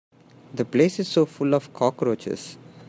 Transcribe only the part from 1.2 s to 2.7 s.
full of cockroaches.